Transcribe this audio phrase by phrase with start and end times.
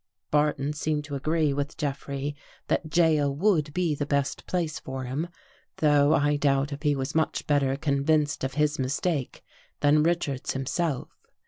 [0.31, 2.35] Barton seemed to agree with Jeffrey
[2.69, 5.27] that jail would be the best place for him,
[5.77, 9.43] though I doubt if he was much better convinced of his mistake
[9.81, 11.09] than Richards himself.